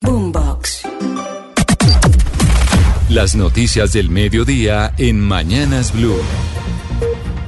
Boombox. 0.00 0.82
Las 3.10 3.34
noticias 3.34 3.92
del 3.92 4.10
mediodía 4.10 4.94
en 4.96 5.18
Mañanas 5.18 5.92
Blue. 5.92 6.20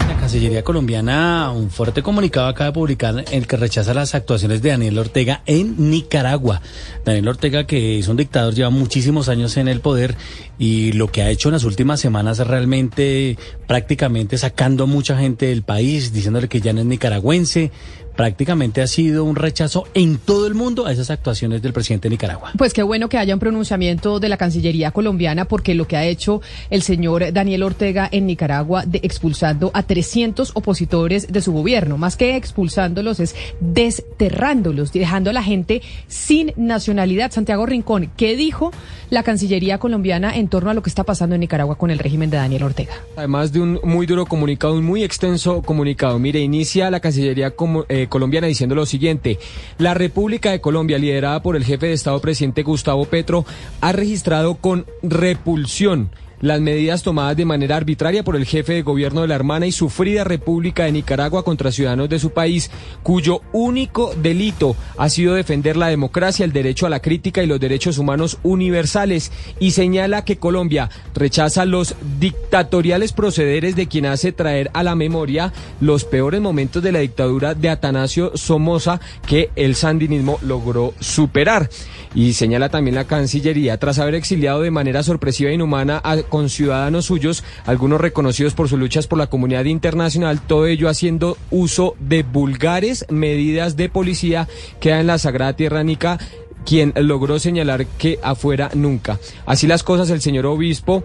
La 0.00 0.16
Cancillería 0.16 0.64
colombiana, 0.64 1.52
un 1.52 1.70
fuerte 1.70 2.02
comunicado 2.02 2.48
acaba 2.48 2.70
de 2.70 2.74
publicar 2.74 3.14
en 3.18 3.24
el 3.32 3.46
que 3.46 3.56
rechaza 3.56 3.94
las 3.94 4.16
actuaciones 4.16 4.62
de 4.62 4.70
Daniel 4.70 4.98
Ortega 4.98 5.42
en 5.46 5.90
Nicaragua. 5.90 6.60
Daniel 7.04 7.28
Ortega, 7.28 7.66
que 7.66 8.00
es 8.00 8.08
un 8.08 8.16
dictador, 8.16 8.52
lleva 8.52 8.70
muchísimos 8.70 9.28
años 9.28 9.56
en 9.56 9.68
el 9.68 9.80
poder 9.80 10.16
y 10.58 10.92
lo 10.92 11.12
que 11.12 11.22
ha 11.22 11.30
hecho 11.30 11.50
en 11.50 11.54
las 11.54 11.64
últimas 11.64 12.00
semanas 12.00 12.40
es 12.40 12.46
realmente 12.48 13.38
prácticamente 13.68 14.38
sacando 14.38 14.84
a 14.84 14.86
mucha 14.88 15.16
gente 15.16 15.46
del 15.46 15.62
país, 15.62 16.12
diciéndole 16.12 16.48
que 16.48 16.60
ya 16.60 16.72
no 16.72 16.80
es 16.80 16.86
nicaragüense, 16.86 17.70
prácticamente 18.20 18.82
ha 18.82 18.86
sido 18.86 19.24
un 19.24 19.34
rechazo 19.34 19.86
en 19.94 20.18
todo 20.18 20.46
el 20.46 20.54
mundo 20.54 20.84
a 20.84 20.92
esas 20.92 21.08
actuaciones 21.08 21.62
del 21.62 21.72
presidente 21.72 22.06
de 22.06 22.10
Nicaragua. 22.10 22.52
Pues 22.58 22.74
qué 22.74 22.82
bueno 22.82 23.08
que 23.08 23.16
haya 23.16 23.32
un 23.32 23.40
pronunciamiento 23.40 24.20
de 24.20 24.28
la 24.28 24.36
Cancillería 24.36 24.90
colombiana 24.90 25.46
porque 25.46 25.74
lo 25.74 25.88
que 25.88 25.96
ha 25.96 26.04
hecho 26.04 26.42
el 26.68 26.82
señor 26.82 27.32
Daniel 27.32 27.62
Ortega 27.62 28.10
en 28.12 28.26
Nicaragua 28.26 28.84
de 28.84 29.00
expulsando 29.02 29.70
a 29.72 29.84
300 29.84 30.50
opositores 30.52 31.32
de 31.32 31.40
su 31.40 31.54
gobierno, 31.54 31.96
más 31.96 32.18
que 32.18 32.36
expulsándolos 32.36 33.20
es 33.20 33.34
desterrándolos, 33.60 34.92
dejando 34.92 35.30
a 35.30 35.32
la 35.32 35.42
gente 35.42 35.80
sin 36.06 36.52
nacionalidad. 36.56 37.32
Santiago 37.32 37.64
Rincón, 37.64 38.10
¿qué 38.18 38.36
dijo 38.36 38.70
la 39.08 39.22
Cancillería 39.22 39.78
colombiana 39.78 40.36
en 40.36 40.48
torno 40.48 40.68
a 40.68 40.74
lo 40.74 40.82
que 40.82 40.90
está 40.90 41.04
pasando 41.04 41.36
en 41.36 41.40
Nicaragua 41.40 41.78
con 41.78 41.90
el 41.90 41.98
régimen 41.98 42.28
de 42.28 42.36
Daniel 42.36 42.64
Ortega? 42.64 42.92
Además 43.16 43.50
de 43.50 43.60
un 43.60 43.80
muy 43.82 44.04
duro 44.04 44.26
comunicado, 44.26 44.74
un 44.74 44.84
muy 44.84 45.04
extenso 45.04 45.62
comunicado. 45.62 46.18
Mire, 46.18 46.40
inicia 46.40 46.90
la 46.90 47.00
Cancillería 47.00 47.52
como, 47.52 47.86
eh, 47.88 48.08
colombiana 48.10 48.46
diciendo 48.46 48.74
lo 48.74 48.84
siguiente. 48.84 49.38
La 49.78 49.94
República 49.94 50.50
de 50.50 50.60
Colombia, 50.60 50.98
liderada 50.98 51.40
por 51.42 51.56
el 51.56 51.64
jefe 51.64 51.86
de 51.86 51.94
Estado 51.94 52.20
presidente 52.20 52.62
Gustavo 52.62 53.06
Petro, 53.06 53.46
ha 53.80 53.92
registrado 53.92 54.56
con 54.56 54.84
repulsión 55.02 56.10
las 56.40 56.60
medidas 56.60 57.02
tomadas 57.02 57.36
de 57.36 57.44
manera 57.44 57.76
arbitraria 57.76 58.22
por 58.22 58.36
el 58.36 58.46
jefe 58.46 58.72
de 58.74 58.82
gobierno 58.82 59.22
de 59.22 59.28
la 59.28 59.34
hermana 59.34 59.66
y 59.66 59.72
sufrida 59.72 60.24
República 60.24 60.84
de 60.84 60.92
Nicaragua 60.92 61.44
contra 61.44 61.72
ciudadanos 61.72 62.08
de 62.08 62.18
su 62.18 62.30
país, 62.30 62.70
cuyo 63.02 63.42
único 63.52 64.14
delito 64.20 64.76
ha 64.96 65.08
sido 65.08 65.34
defender 65.34 65.76
la 65.76 65.88
democracia, 65.88 66.44
el 66.44 66.52
derecho 66.52 66.86
a 66.86 66.90
la 66.90 67.00
crítica 67.00 67.42
y 67.42 67.46
los 67.46 67.60
derechos 67.60 67.98
humanos 67.98 68.38
universales, 68.42 69.32
y 69.58 69.72
señala 69.72 70.24
que 70.24 70.36
Colombia 70.36 70.90
rechaza 71.14 71.64
los 71.64 71.94
dictatoriales 72.18 73.12
procederes 73.12 73.76
de 73.76 73.86
quien 73.86 74.06
hace 74.06 74.32
traer 74.32 74.70
a 74.72 74.82
la 74.82 74.94
memoria 74.94 75.52
los 75.80 76.04
peores 76.04 76.40
momentos 76.40 76.82
de 76.82 76.92
la 76.92 77.00
dictadura 77.00 77.54
de 77.54 77.68
Atanasio 77.68 78.32
Somoza 78.34 79.00
que 79.26 79.50
el 79.56 79.74
sandinismo 79.74 80.38
logró 80.42 80.94
superar. 81.00 81.68
Y 82.14 82.32
señala 82.32 82.70
también 82.70 82.96
la 82.96 83.04
Cancillería, 83.04 83.78
tras 83.78 83.98
haber 84.00 84.16
exiliado 84.16 84.62
de 84.62 84.72
manera 84.72 85.02
sorpresiva 85.02 85.50
e 85.50 85.54
inhumana 85.54 86.00
a 86.02 86.16
con 86.30 86.48
ciudadanos 86.48 87.04
suyos, 87.04 87.44
algunos 87.66 88.00
reconocidos 88.00 88.54
por 88.54 88.68
sus 88.70 88.78
luchas 88.78 89.06
por 89.06 89.18
la 89.18 89.26
comunidad 89.26 89.66
internacional, 89.66 90.40
todo 90.40 90.66
ello 90.66 90.88
haciendo 90.88 91.36
uso 91.50 91.94
de 91.98 92.22
vulgares 92.22 93.04
medidas 93.10 93.76
de 93.76 93.90
policía, 93.90 94.48
queda 94.80 95.00
en 95.00 95.08
la 95.08 95.18
Sagrada 95.18 95.52
Tierra 95.52 95.84
Nica 95.84 96.18
quien 96.64 96.92
logró 96.96 97.38
señalar 97.38 97.86
que 97.86 98.18
afuera 98.22 98.70
nunca. 98.74 99.18
Así 99.46 99.66
las 99.66 99.82
cosas, 99.82 100.10
el 100.10 100.20
señor 100.20 100.46
obispo 100.46 101.04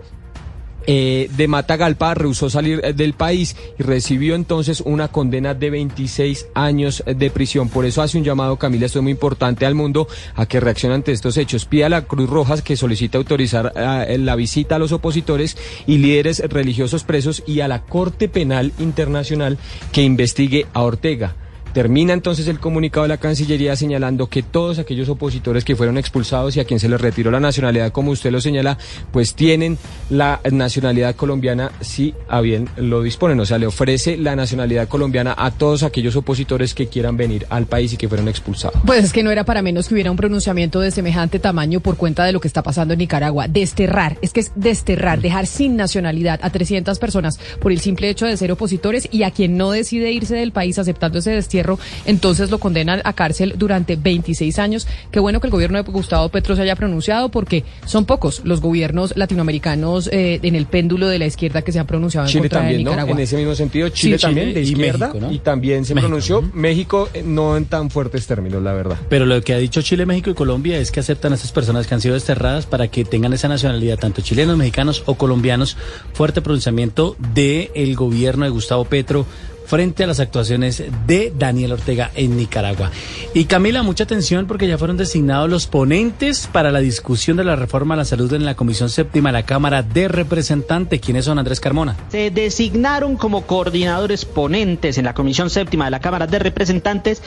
eh, 0.87 1.29
de 1.35 1.47
Matagalpa 1.47 2.13
rehusó 2.13 2.49
salir 2.49 2.81
eh, 2.83 2.93
del 2.93 3.13
país 3.13 3.55
y 3.77 3.83
recibió 3.83 4.35
entonces 4.35 4.81
una 4.81 5.07
condena 5.07 5.53
de 5.53 5.69
26 5.69 6.47
años 6.53 7.03
de 7.05 7.29
prisión. 7.29 7.69
Por 7.69 7.85
eso 7.85 8.01
hace 8.01 8.17
un 8.17 8.23
llamado, 8.23 8.57
Camila, 8.57 8.85
esto 8.85 8.99
es 8.99 9.03
muy 9.03 9.11
importante 9.11 9.65
al 9.65 9.75
mundo, 9.75 10.07
a 10.35 10.45
que 10.45 10.59
reaccione 10.59 10.95
ante 10.95 11.11
estos 11.11 11.37
hechos. 11.37 11.65
Pide 11.65 11.85
a 11.85 11.89
la 11.89 12.03
Cruz 12.03 12.29
Roja 12.29 12.55
que 12.63 12.75
solicite 12.75 13.17
autorizar 13.17 13.73
eh, 13.75 14.17
la 14.17 14.35
visita 14.35 14.75
a 14.75 14.79
los 14.79 14.91
opositores 14.91 15.57
y 15.87 15.97
líderes 15.97 16.39
religiosos 16.47 17.03
presos 17.03 17.43
y 17.45 17.59
a 17.59 17.67
la 17.67 17.81
Corte 17.83 18.29
Penal 18.29 18.71
Internacional 18.79 19.57
que 19.91 20.03
investigue 20.03 20.67
a 20.73 20.83
Ortega. 20.83 21.35
Termina 21.75 22.13
entonces 22.13 22.47
el 22.47 22.61
comunicado 22.61 23.03
de 23.03 23.09
la 23.09 23.17
Cancillería 23.17 23.75
señalando 23.75 24.27
que 24.27 24.41
todos 24.41 24.79
aquellos 24.79 25.09
opositores 25.09 25.65
que 25.65 25.75
fueron 25.75 25.97
expulsados 25.97 26.55
y 26.55 26.61
a 26.61 26.63
quien 26.63 26.79
se 26.79 26.87
les 26.87 27.01
retiró 27.01 27.31
la 27.31 27.41
nacionalidad, 27.41 27.91
como 27.91 28.11
usted 28.11 28.31
lo 28.31 28.39
señala, 28.39 28.77
pues 29.11 29.35
tienen 29.35 29.77
la 30.09 30.39
nacionalidad 30.49 31.17
colombiana 31.17 31.73
si 31.81 32.13
a 32.29 32.39
bien 32.39 32.69
lo 32.77 33.01
disponen. 33.01 33.41
O 33.41 33.45
sea, 33.45 33.57
le 33.57 33.67
ofrece 33.67 34.15
la 34.15 34.37
nacionalidad 34.37 34.87
colombiana 34.87 35.35
a 35.37 35.51
todos 35.51 35.83
aquellos 35.83 36.15
opositores 36.15 36.73
que 36.73 36.87
quieran 36.87 37.17
venir 37.17 37.45
al 37.49 37.65
país 37.65 37.91
y 37.91 37.97
que 37.97 38.07
fueron 38.07 38.29
expulsados. 38.29 38.79
Pues 38.85 39.03
es 39.03 39.11
que 39.11 39.21
no 39.21 39.29
era 39.29 39.43
para 39.43 39.61
menos 39.61 39.89
que 39.89 39.95
hubiera 39.95 40.11
un 40.11 40.15
pronunciamiento 40.15 40.79
de 40.79 40.91
semejante 40.91 41.39
tamaño 41.39 41.81
por 41.81 41.97
cuenta 41.97 42.23
de 42.23 42.31
lo 42.31 42.39
que 42.39 42.47
está 42.47 42.63
pasando 42.63 42.93
en 42.93 42.99
Nicaragua. 42.99 43.49
Desterrar, 43.49 44.17
es 44.21 44.31
que 44.31 44.39
es 44.39 44.53
desterrar, 44.55 45.19
dejar 45.19 45.45
sin 45.45 45.75
nacionalidad 45.75 46.39
a 46.41 46.51
300 46.51 46.97
personas 46.99 47.37
por 47.59 47.73
el 47.73 47.81
simple 47.81 48.09
hecho 48.09 48.25
de 48.25 48.37
ser 48.37 48.53
opositores 48.53 49.09
y 49.11 49.23
a 49.23 49.31
quien 49.31 49.57
no 49.57 49.71
decide 49.71 50.13
irse 50.13 50.35
del 50.35 50.53
país 50.53 50.79
aceptando 50.79 51.19
ese 51.19 51.31
destierro 51.31 51.64
entonces 52.05 52.51
lo 52.51 52.59
condenan 52.59 53.01
a 53.03 53.13
cárcel 53.13 53.55
durante 53.57 53.95
26 53.95 54.59
años. 54.59 54.87
Qué 55.11 55.19
bueno 55.19 55.39
que 55.39 55.47
el 55.47 55.51
gobierno 55.51 55.81
de 55.81 55.91
Gustavo 55.91 56.29
Petro 56.29 56.55
se 56.55 56.61
haya 56.61 56.75
pronunciado 56.75 57.29
porque 57.29 57.63
son 57.85 58.05
pocos 58.05 58.41
los 58.43 58.61
gobiernos 58.61 59.13
latinoamericanos 59.15 60.09
eh, 60.11 60.39
en 60.43 60.55
el 60.55 60.65
péndulo 60.65 61.07
de 61.07 61.19
la 61.19 61.25
izquierda 61.25 61.61
que 61.61 61.71
se 61.71 61.79
han 61.79 61.87
pronunciado 61.87 62.27
Chile 62.27 62.39
en 62.39 62.43
contra 62.43 62.59
también, 62.59 62.77
de 62.79 62.83
¿no? 62.83 62.89
Nicaragua. 62.91 63.13
En 63.13 63.19
ese 63.19 63.37
mismo 63.37 63.55
sentido, 63.55 63.89
Chile 63.89 64.17
Sí, 64.17 64.21
también 64.21 64.53
de 64.53 64.61
y 64.61 64.63
izquierda 64.71 65.07
México, 65.07 65.25
¿no? 65.27 65.31
y 65.33 65.39
también 65.39 65.85
se 65.85 65.95
México, 65.95 66.07
pronunció. 66.07 66.41
¿no? 66.41 66.51
México 66.53 67.09
eh, 67.13 67.23
no 67.25 67.57
en 67.57 67.65
tan 67.65 67.89
fuertes 67.89 68.27
términos, 68.27 68.61
la 68.61 68.73
verdad. 68.73 68.97
Pero 69.09 69.25
lo 69.25 69.41
que 69.41 69.53
ha 69.53 69.57
dicho 69.57 69.81
Chile, 69.81 70.05
México 70.05 70.29
y 70.29 70.33
Colombia 70.33 70.77
es 70.77 70.91
que 70.91 70.99
aceptan 70.99 71.31
a 71.31 71.35
estas 71.35 71.51
personas 71.51 71.87
que 71.87 71.93
han 71.93 72.01
sido 72.01 72.13
desterradas 72.13 72.65
para 72.65 72.87
que 72.87 73.05
tengan 73.05 73.33
esa 73.33 73.47
nacionalidad, 73.47 73.97
tanto 73.97 74.21
chilenos, 74.21 74.57
mexicanos 74.57 75.03
o 75.05 75.15
colombianos. 75.15 75.77
Fuerte 76.13 76.41
pronunciamiento 76.41 77.15
del 77.33 77.95
gobierno 77.95 78.45
de 78.45 78.51
Gustavo 78.51 78.85
Petro 78.85 79.25
frente 79.65 80.03
a 80.03 80.07
las 80.07 80.19
actuaciones 80.19 80.83
de 81.07 81.33
Daniel 81.37 81.73
Ortega 81.73 82.11
en 82.15 82.37
Nicaragua. 82.37 82.91
Y 83.33 83.45
Camila, 83.45 83.83
mucha 83.83 84.05
atención 84.05 84.47
porque 84.47 84.67
ya 84.67 84.77
fueron 84.77 84.97
designados 84.97 85.49
los 85.49 85.67
ponentes 85.67 86.47
para 86.51 86.71
la 86.71 86.79
discusión 86.79 87.37
de 87.37 87.43
la 87.43 87.55
reforma 87.55 87.95
a 87.95 87.97
la 87.97 88.05
salud 88.05 88.31
en 88.33 88.45
la 88.45 88.55
Comisión 88.55 88.89
Séptima 88.89 89.29
de 89.29 89.33
la 89.33 89.43
Cámara 89.43 89.83
de 89.83 90.07
Representantes. 90.07 91.01
¿Quiénes 91.01 91.25
son, 91.25 91.39
Andrés 91.39 91.59
Carmona? 91.59 91.95
Se 92.09 92.31
designaron 92.31 93.17
como 93.17 93.45
coordinadores 93.45 94.25
ponentes 94.25 94.97
en 94.97 95.05
la 95.05 95.13
Comisión 95.13 95.49
Séptima 95.49 95.85
de 95.85 95.91
la 95.91 95.99
Cámara 95.99 96.27
de 96.27 96.39
Representantes 96.39 97.21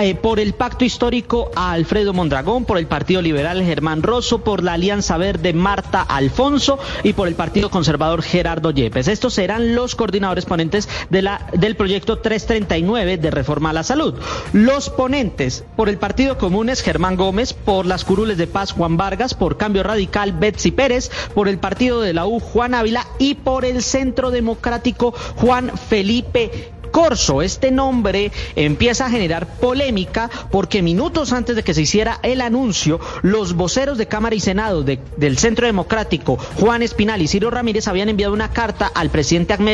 eh, 0.00 0.14
por 0.14 0.40
el 0.40 0.54
Pacto 0.54 0.84
Histórico 0.84 1.50
a 1.54 1.72
Alfredo 1.72 2.12
Mondragón, 2.12 2.64
por 2.64 2.78
el 2.78 2.86
Partido 2.86 3.22
Liberal 3.22 3.62
Germán 3.62 4.02
Rosso, 4.02 4.42
por 4.42 4.62
la 4.62 4.74
Alianza 4.74 5.16
Verde 5.16 5.52
Marta 5.52 6.02
Alfonso 6.02 6.78
y 7.02 7.12
por 7.12 7.28
el 7.28 7.34
Partido 7.34 7.70
Conservador 7.70 8.22
Gerardo 8.22 8.70
Yepes. 8.70 9.08
Estos 9.08 9.34
serán 9.34 9.74
los 9.74 9.94
coordinadores 9.94 10.44
ponentes 10.44 10.88
de 11.10 11.22
la, 11.22 11.46
proyecto 11.76 12.18
339 12.18 13.18
de 13.18 13.30
reforma 13.30 13.70
a 13.70 13.72
la 13.72 13.82
salud. 13.82 14.14
Los 14.52 14.90
ponentes 14.90 15.64
por 15.76 15.88
el 15.88 15.98
Partido 15.98 16.38
Común 16.38 16.68
es 16.68 16.82
Germán 16.82 17.16
Gómez, 17.16 17.52
por 17.52 17.86
las 17.86 18.04
curules 18.04 18.38
de 18.38 18.46
paz 18.46 18.72
Juan 18.72 18.96
Vargas, 18.96 19.34
por 19.34 19.56
Cambio 19.56 19.82
Radical 19.82 20.32
Betsy 20.32 20.70
Pérez, 20.70 21.10
por 21.34 21.48
el 21.48 21.58
Partido 21.58 22.00
de 22.00 22.12
la 22.12 22.26
U 22.26 22.40
Juan 22.40 22.74
Ávila 22.74 23.06
y 23.18 23.34
por 23.34 23.64
el 23.64 23.82
Centro 23.82 24.30
Democrático 24.30 25.14
Juan 25.36 25.72
Felipe 25.76 26.71
Corso. 26.92 27.42
Este 27.42 27.72
nombre 27.72 28.30
empieza 28.54 29.06
a 29.06 29.10
generar 29.10 29.46
polémica 29.58 30.30
porque 30.52 30.80
minutos 30.82 31.32
antes 31.32 31.56
de 31.56 31.64
que 31.64 31.74
se 31.74 31.82
hiciera 31.82 32.20
el 32.22 32.40
anuncio, 32.40 33.00
los 33.22 33.54
voceros 33.54 33.98
de 33.98 34.06
Cámara 34.06 34.36
y 34.36 34.40
Senado 34.40 34.84
de- 34.84 35.00
del 35.16 35.38
Centro 35.38 35.66
Democrático, 35.66 36.36
Juan 36.60 36.82
Espinal 36.82 37.20
y 37.22 37.26
Ciro 37.26 37.50
Ramírez, 37.50 37.88
habían 37.88 38.08
enviado 38.08 38.32
una 38.32 38.50
carta 38.52 38.90
al 38.94 39.10
presidente 39.10 39.54
Ahmed 39.54 39.72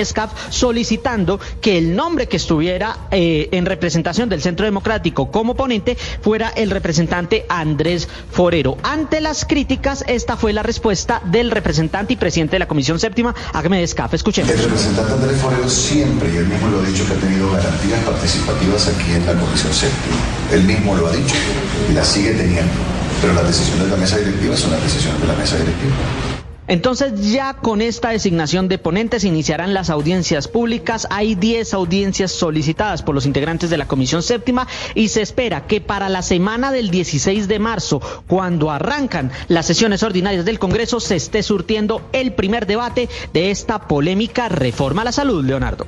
solicitando 0.50 1.40
que 1.60 1.76
el 1.76 1.96
nombre 1.96 2.28
que 2.28 2.36
estuviera 2.36 2.96
eh, 3.10 3.48
en 3.52 3.66
representación 3.66 4.28
del 4.28 4.40
Centro 4.40 4.64
Democrático 4.64 5.30
como 5.30 5.54
ponente 5.54 5.96
fuera 6.22 6.48
el 6.50 6.70
representante 6.70 7.44
Andrés 7.48 8.08
Forero. 8.30 8.78
Ante 8.84 9.20
las 9.20 9.44
críticas, 9.44 10.04
esta 10.06 10.36
fue 10.36 10.52
la 10.52 10.62
respuesta 10.62 11.20
del 11.24 11.50
representante 11.50 12.12
y 12.12 12.16
presidente 12.16 12.52
de 12.52 12.60
la 12.60 12.68
Comisión 12.68 12.98
Séptima, 13.00 13.34
Ahmed 13.52 13.82
Escaf. 13.82 14.14
Escuchemos. 14.14 14.50
El 14.52 14.58
representante 14.62 15.12
Andrés 15.12 15.36
Forero 15.42 15.68
siempre, 15.68 16.32
y 16.32 16.36
él 16.36 16.46
mismo 16.46 16.68
lo 16.68 16.80
ha 16.80 16.82
dicho, 16.84 17.04
que 17.08 17.14
ha 17.14 17.20
tenido 17.20 17.50
garantías 17.50 18.04
participativas 18.04 18.88
aquí 18.88 19.12
en 19.12 19.24
la 19.24 19.32
Comisión 19.32 19.72
Séptima. 19.72 20.16
Él 20.52 20.64
mismo 20.64 20.94
lo 20.94 21.08
ha 21.08 21.12
dicho 21.12 21.34
y 21.90 21.92
las 21.94 22.06
sigue 22.06 22.32
teniendo. 22.32 22.72
pero 23.20 23.32
las 23.32 23.46
decisiones 23.46 23.84
de 23.86 23.90
la 23.90 23.96
mesa 23.96 24.18
directiva 24.18 24.56
son 24.56 24.70
las 24.72 24.82
decisiones 24.82 25.20
de 25.20 25.26
la 25.26 25.34
mesa 25.34 25.56
directiva. 25.56 26.37
Entonces 26.68 27.32
ya 27.32 27.54
con 27.54 27.80
esta 27.80 28.10
designación 28.10 28.68
de 28.68 28.78
ponentes 28.78 29.24
iniciarán 29.24 29.74
las 29.74 29.90
audiencias 29.90 30.48
públicas. 30.48 31.06
Hay 31.10 31.34
10 31.34 31.74
audiencias 31.74 32.30
solicitadas 32.30 33.02
por 33.02 33.14
los 33.14 33.26
integrantes 33.26 33.70
de 33.70 33.78
la 33.78 33.88
Comisión 33.88 34.22
Séptima 34.22 34.68
y 34.94 35.08
se 35.08 35.22
espera 35.22 35.66
que 35.66 35.80
para 35.80 36.08
la 36.08 36.22
semana 36.22 36.70
del 36.70 36.90
16 36.90 37.48
de 37.48 37.58
marzo, 37.58 38.00
cuando 38.26 38.70
arrancan 38.70 39.32
las 39.48 39.66
sesiones 39.66 40.02
ordinarias 40.02 40.44
del 40.44 40.58
Congreso, 40.58 41.00
se 41.00 41.16
esté 41.16 41.42
surtiendo 41.42 42.02
el 42.12 42.32
primer 42.34 42.66
debate 42.66 43.08
de 43.32 43.50
esta 43.50 43.88
polémica 43.88 44.48
reforma 44.48 45.02
a 45.02 45.06
la 45.06 45.12
salud, 45.12 45.44
Leonardo. 45.44 45.86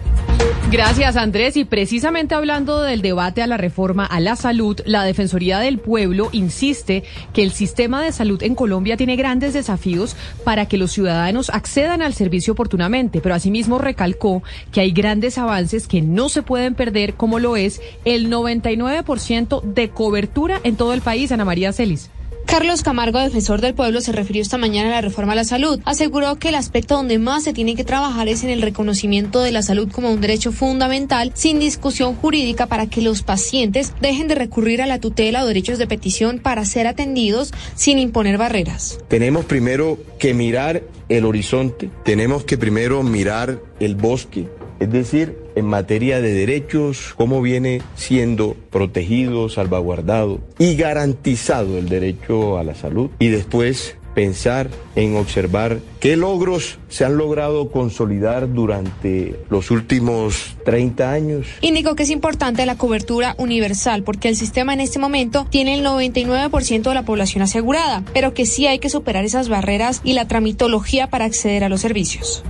Gracias, 0.71 1.17
Andrés. 1.17 1.57
Y 1.57 1.65
precisamente 1.65 2.37
hablando 2.37 2.81
del 2.81 3.03
debate 3.03 3.43
a 3.43 3.49
la 3.49 3.57
reforma 3.57 4.07
a 4.07 4.21
la 4.21 4.37
salud, 4.37 4.81
la 4.85 5.03
Defensoría 5.03 5.59
del 5.59 5.79
Pueblo 5.79 6.29
insiste 6.31 7.03
que 7.35 7.43
el 7.43 7.51
sistema 7.51 8.05
de 8.05 8.13
salud 8.13 8.41
en 8.45 8.55
Colombia 8.55 8.97
tiene 8.97 9.17
grandes 9.17 9.53
desafíos 9.53 10.17
para 10.45 10.67
que 10.71 10.79
los 10.79 10.93
ciudadanos 10.93 11.51
accedan 11.51 12.01
al 12.01 12.15
servicio 12.15 12.55
oportunamente, 12.55 13.21
pero 13.21 13.35
asimismo 13.35 13.77
recalcó 13.77 14.43
que 14.73 14.81
hay 14.81 14.93
grandes 14.93 15.37
avances 15.37 15.87
que 15.87 16.01
no 16.01 16.31
se 16.31 16.43
pueden 16.43 16.75
perder, 16.75 17.15
como 17.15 17.39
lo 17.39 17.57
es 17.57 17.83
el 18.07 18.31
99% 18.31 19.63
de 19.63 19.91
cobertura 19.91 20.61
en 20.65 20.77
todo 20.77 20.95
el 20.95 21.03
país, 21.03 21.33
Ana 21.33 21.45
María 21.45 21.73
Celis. 21.73 22.09
Carlos 22.51 22.83
Camargo, 22.83 23.21
defensor 23.21 23.61
del 23.61 23.75
pueblo, 23.75 24.01
se 24.01 24.11
refirió 24.11 24.43
esta 24.43 24.59
mañana 24.59 24.89
a 24.89 24.93
la 24.95 25.01
reforma 25.03 25.35
a 25.35 25.37
la 25.37 25.45
salud. 25.45 25.79
Aseguró 25.85 26.35
que 26.35 26.49
el 26.49 26.57
aspecto 26.57 26.97
donde 26.97 27.21
más 27.21 27.45
se 27.45 27.53
tiene 27.53 27.77
que 27.77 27.85
trabajar 27.85 28.27
es 28.27 28.43
en 28.43 28.51
el 28.51 28.61
reconocimiento 28.61 29.41
de 29.41 29.53
la 29.53 29.63
salud 29.63 29.89
como 29.89 30.11
un 30.11 30.21
derecho 30.21 30.51
fundamental, 30.51 31.31
sin 31.37 31.61
discusión 31.61 32.17
jurídica, 32.17 32.67
para 32.67 32.87
que 32.87 33.03
los 33.03 33.23
pacientes 33.23 33.93
dejen 34.01 34.27
de 34.27 34.35
recurrir 34.35 34.83
a 34.83 34.89
la 34.89 34.99
tutela 34.99 35.45
o 35.45 35.47
derechos 35.47 35.79
de 35.79 35.87
petición 35.87 36.41
para 36.41 36.65
ser 36.65 36.89
atendidos 36.89 37.53
sin 37.77 38.01
imponer 38.01 38.37
barreras. 38.37 38.99
Tenemos 39.07 39.45
primero 39.45 39.97
que 40.19 40.35
mirar 40.35 40.83
el 41.09 41.27
horizonte, 41.27 41.89
tenemos 42.05 42.43
que 42.43 42.59
primero 42.59 43.05
mirar 43.05 43.61
el 43.79 43.95
bosque, 43.95 44.49
es 44.81 44.91
decir, 44.91 45.37
en 45.55 45.67
materia 45.67 46.21
de 46.21 46.33
derechos, 46.33 47.15
cómo 47.17 47.43
viene 47.43 47.83
siendo 47.95 48.57
protegido, 48.71 49.49
salvaguardado 49.49 50.41
y 50.59 50.75
garantizado 50.75 51.79
el 51.79 51.89
derecho 51.89 52.59
a 52.59 52.65
la 52.65 52.75
salud. 52.75 53.11
Y 53.19 53.29
después 53.29 53.97
pensar 54.15 54.71
en 54.97 55.17
observar 55.17 55.81
qué 56.01 56.17
logros 56.17 56.79
se 56.89 57.05
han 57.05 57.17
logrado 57.17 57.71
consolidar 57.71 58.53
durante 58.53 59.39
los 59.49 59.71
últimos 59.71 60.57
30 60.65 61.13
años. 61.13 61.47
Indicó 61.61 61.95
que 61.95 62.03
es 62.03 62.11
importante 62.11 62.67
la 62.67 62.77
cobertura 62.77 63.35
universal 63.39 64.03
porque 64.03 64.29
el 64.29 64.37
sistema 64.37 64.75
en 64.75 64.81
este 64.81 64.99
momento 64.99 65.47
tiene 65.49 65.75
el 65.75 65.85
99% 65.85 66.83
de 66.83 66.95
la 66.95 67.05
población 67.05 67.43
asegurada, 67.43 68.03
pero 68.13 68.35
que 68.35 68.47
sí 68.47 68.67
hay 68.67 68.79
que 68.79 68.91
superar 68.91 69.25
esas 69.25 69.49
barreras 69.49 70.01
y 70.05 70.15
la 70.15 70.27
tramitología 70.27 71.09
para 71.09 71.27
acceder 71.27 71.65
a 71.65 71.69
los 71.69 71.81
servicios. 71.81 72.43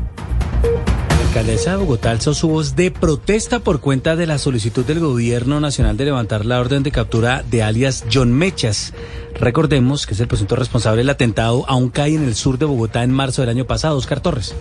Alcaldesa 1.30 1.70
de 1.70 1.76
Bogotá 1.76 2.10
alzó 2.10 2.34
su 2.34 2.48
voz 2.48 2.74
de 2.74 2.90
protesta 2.90 3.60
por 3.60 3.80
cuenta 3.80 4.16
de 4.16 4.26
la 4.26 4.36
solicitud 4.36 4.84
del 4.84 4.98
gobierno 4.98 5.60
nacional 5.60 5.96
de 5.96 6.06
levantar 6.06 6.44
la 6.44 6.58
orden 6.58 6.82
de 6.82 6.90
captura 6.90 7.44
de 7.48 7.62
alias 7.62 8.04
John 8.12 8.32
Mechas. 8.32 8.92
Recordemos 9.38 10.08
que 10.08 10.14
es 10.14 10.20
el 10.20 10.26
presunto 10.26 10.56
responsable 10.56 11.02
del 11.02 11.10
atentado 11.10 11.64
a 11.68 11.76
un 11.76 11.88
CAI 11.88 12.16
en 12.16 12.24
el 12.24 12.34
sur 12.34 12.58
de 12.58 12.64
Bogotá 12.64 13.04
en 13.04 13.12
marzo 13.12 13.42
del 13.42 13.50
año 13.50 13.64
pasado, 13.64 13.96
Oscar 13.96 14.18
Torres. 14.18 14.56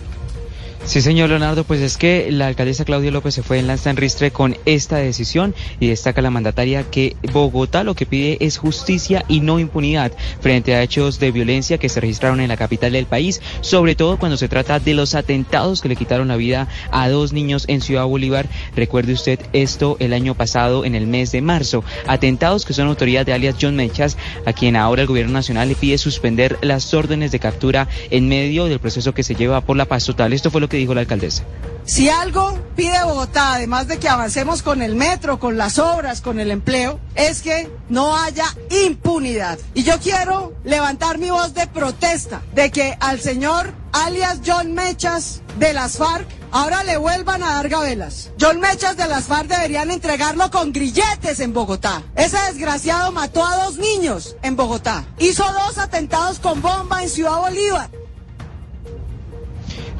Sí, 0.90 1.02
señor 1.02 1.28
Leonardo, 1.28 1.62
pues 1.62 1.80
es 1.82 1.96
que 1.96 2.32
la 2.32 2.48
alcaldesa 2.48 2.84
Claudia 2.84 3.12
López 3.12 3.32
se 3.32 3.44
fue 3.44 3.60
en 3.60 3.68
lanza 3.68 3.90
en 3.90 3.96
ristre 3.96 4.32
con 4.32 4.56
esta 4.64 4.96
decisión 4.96 5.54
y 5.78 5.86
destaca 5.86 6.20
la 6.20 6.32
mandataria 6.32 6.82
que 6.82 7.14
Bogotá 7.32 7.84
lo 7.84 7.94
que 7.94 8.06
pide 8.06 8.38
es 8.40 8.58
justicia 8.58 9.24
y 9.28 9.38
no 9.38 9.60
impunidad 9.60 10.10
frente 10.40 10.74
a 10.74 10.82
hechos 10.82 11.20
de 11.20 11.30
violencia 11.30 11.78
que 11.78 11.88
se 11.88 12.00
registraron 12.00 12.40
en 12.40 12.48
la 12.48 12.56
capital 12.56 12.90
del 12.90 13.06
país, 13.06 13.40
sobre 13.60 13.94
todo 13.94 14.18
cuando 14.18 14.36
se 14.36 14.48
trata 14.48 14.80
de 14.80 14.94
los 14.94 15.14
atentados 15.14 15.80
que 15.80 15.88
le 15.88 15.94
quitaron 15.94 16.26
la 16.26 16.34
vida 16.34 16.66
a 16.90 17.08
dos 17.08 17.32
niños 17.32 17.66
en 17.68 17.82
Ciudad 17.82 18.06
Bolívar. 18.06 18.48
Recuerde 18.74 19.12
usted 19.12 19.38
esto 19.52 19.96
el 20.00 20.12
año 20.12 20.34
pasado, 20.34 20.84
en 20.84 20.96
el 20.96 21.06
mes 21.06 21.30
de 21.30 21.40
marzo. 21.40 21.84
Atentados 22.08 22.64
que 22.64 22.72
son 22.72 22.88
autoridad 22.88 23.24
de 23.24 23.32
alias 23.32 23.54
John 23.60 23.76
Mechas, 23.76 24.16
a 24.44 24.52
quien 24.52 24.74
ahora 24.74 25.02
el 25.02 25.08
gobierno 25.08 25.34
nacional 25.34 25.68
le 25.68 25.76
pide 25.76 25.98
suspender 25.98 26.58
las 26.62 26.92
órdenes 26.94 27.30
de 27.30 27.38
captura 27.38 27.86
en 28.10 28.28
medio 28.28 28.64
del 28.64 28.80
proceso 28.80 29.14
que 29.14 29.22
se 29.22 29.36
lleva 29.36 29.60
por 29.60 29.76
la 29.76 29.84
paz 29.84 30.04
total. 30.04 30.32
Esto 30.32 30.50
fue 30.50 30.60
lo 30.60 30.68
que 30.68 30.79
dijo 30.80 30.94
la 30.94 31.02
alcaldesa. 31.02 31.44
Si 31.84 32.08
algo 32.08 32.56
pide 32.76 33.02
Bogotá, 33.02 33.54
además 33.54 33.88
de 33.88 33.98
que 33.98 34.08
avancemos 34.08 34.62
con 34.62 34.80
el 34.80 34.94
metro, 34.94 35.40
con 35.40 35.56
las 35.56 35.78
obras, 35.78 36.20
con 36.20 36.38
el 36.38 36.50
empleo, 36.50 37.00
es 37.14 37.42
que 37.42 37.68
no 37.88 38.16
haya 38.16 38.44
impunidad. 38.86 39.58
Y 39.74 39.82
yo 39.82 39.98
quiero 39.98 40.52
levantar 40.62 41.18
mi 41.18 41.30
voz 41.30 41.54
de 41.54 41.66
protesta 41.66 42.42
de 42.54 42.70
que 42.70 42.96
al 43.00 43.20
señor 43.20 43.72
alias 43.92 44.40
John 44.46 44.72
Mechas 44.72 45.42
de 45.58 45.72
las 45.72 45.96
FARC 45.96 46.28
ahora 46.52 46.84
le 46.84 46.96
vuelvan 46.96 47.42
a 47.42 47.54
dar 47.54 47.68
gabelas. 47.68 48.30
John 48.40 48.60
Mechas 48.60 48.96
de 48.96 49.08
las 49.08 49.24
FARC 49.24 49.48
deberían 49.48 49.90
entregarlo 49.90 50.50
con 50.50 50.72
grilletes 50.72 51.40
en 51.40 51.52
Bogotá. 51.52 52.02
Ese 52.14 52.38
desgraciado 52.52 53.10
mató 53.10 53.44
a 53.44 53.64
dos 53.64 53.78
niños 53.78 54.36
en 54.42 54.54
Bogotá. 54.54 55.04
Hizo 55.18 55.44
dos 55.52 55.78
atentados 55.78 56.38
con 56.38 56.62
bomba 56.62 57.02
en 57.02 57.08
Ciudad 57.08 57.38
Bolívar. 57.38 57.90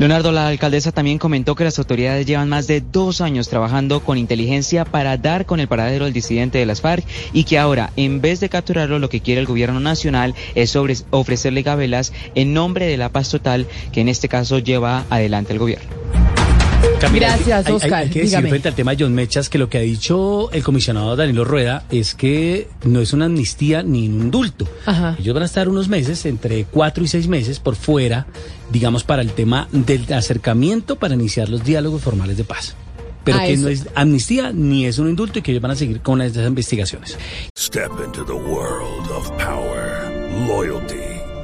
Leonardo, 0.01 0.33
la 0.33 0.49
alcaldesa 0.49 0.93
también 0.93 1.19
comentó 1.19 1.55
que 1.55 1.65
las 1.65 1.79
autoridades 1.79 2.25
llevan 2.25 2.49
más 2.49 2.67
de 2.67 2.81
dos 2.81 3.21
años 3.21 3.51
trabajando 3.51 4.01
con 4.01 4.17
inteligencia 4.17 4.87
para 4.87 5.19
dar 5.19 5.45
con 5.45 5.61
el 5.61 5.69
paradero 5.69 6.07
del 6.07 6.15
disidente 6.15 6.57
de 6.57 6.65
las 6.65 6.81
FARC 6.81 7.05
y 7.35 7.45
que 7.45 7.59
ahora, 7.59 7.91
en 7.97 8.23
vez 8.23 8.41
de 8.41 8.49
capturarlo, 8.49 8.99
lo 8.99 9.11
que 9.11 9.21
quiere 9.21 9.43
el 9.43 9.47
gobierno 9.47 9.79
nacional 9.79 10.35
es 10.55 10.75
ofrecerle 11.11 11.61
gabelas 11.61 12.15
en 12.35 12.55
nombre 12.55 12.87
de 12.87 12.97
la 12.97 13.11
paz 13.11 13.29
total 13.29 13.67
que 13.93 14.01
en 14.01 14.09
este 14.09 14.31
caso 14.31 14.59
lleva 14.59 15.05
adelante 15.11 15.53
el 15.53 15.59
gobierno. 15.59 15.91
Camila, 17.01 17.29
Gracias, 17.29 17.67
hay- 17.67 17.71
hay- 17.71 17.77
Oscar. 17.77 17.93
Hay, 17.95 18.09
que 18.11 18.19
decir 18.21 18.25
Dígame. 18.31 18.49
frente 18.51 18.69
al 18.69 18.75
tema 18.75 18.95
de 18.95 19.05
John 19.05 19.15
Mechas 19.15 19.49
que 19.49 19.59
lo 19.59 19.69
que 19.71 19.79
ha 19.79 19.81
dicho 19.81 20.51
el 20.53 20.63
comisionado 20.63 21.17
Danilo 21.17 21.45
Rueda 21.45 21.85
es 21.91 22.15
que 22.15 22.69
no 22.85 23.01
es 23.01 23.13
una 23.13 23.25
amnistía 23.27 23.83
ni 23.83 24.07
un 24.09 24.21
indulto. 24.23 24.69
Ajá. 24.87 25.17
Ellos 25.19 25.33
van 25.35 25.43
a 25.43 25.47
estar 25.47 25.69
unos 25.69 25.89
meses, 25.89 26.25
entre 26.27 26.65
cuatro 26.65 27.03
y 27.03 27.09
seis 27.09 27.27
meses, 27.27 27.59
por 27.59 27.75
fuera, 27.77 28.27
digamos, 28.71 29.05
para 29.05 29.23
el 29.23 29.33
tema 29.33 29.69
del 29.73 30.13
acercamiento 30.13 30.97
para 30.97 31.15
iniciar 31.15 31.49
los 31.49 31.65
diálogos 31.65 32.03
formales 32.03 32.37
de 32.37 32.45
paz. 32.45 32.75
Pero 33.25 33.39
Ah, 33.39 33.45
que 33.47 33.53
eso. 33.53 33.63
no 33.65 33.69
es 33.69 33.87
amnistía 33.95 34.53
ni 34.53 34.87
es 34.87 34.99
un 34.99 35.09
indulto 35.09 35.39
y 35.39 35.43
que 35.43 35.51
ellos 35.53 35.63
van 35.63 35.73
a 35.73 35.77
seguir 35.77 36.01
con 36.01 36.21
esas 36.23 36.47
investigaciones. 36.47 37.19
Step 37.59 37.91
into 38.05 38.25
the 38.25 38.33
world 38.33 39.11
of 39.11 39.31
power, 39.33 40.11
loyalty, 40.47 40.97